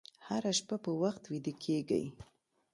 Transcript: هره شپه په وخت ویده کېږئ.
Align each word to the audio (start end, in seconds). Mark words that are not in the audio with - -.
هره 0.27 0.51
شپه 0.59 0.75
په 0.83 0.91
وخت 1.01 1.23
ویده 1.31 1.53
کېږئ. 1.63 2.05